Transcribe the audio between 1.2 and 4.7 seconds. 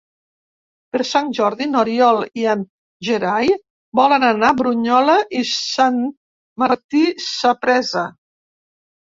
Jordi n'Oriol i en Gerai volen anar a